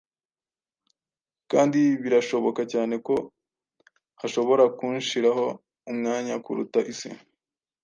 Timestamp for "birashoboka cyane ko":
2.03-3.15